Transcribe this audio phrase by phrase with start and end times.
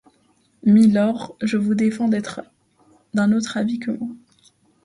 [0.63, 2.41] Mylords, je vous défends d’être
[3.13, 4.09] d’un autre avis que moi.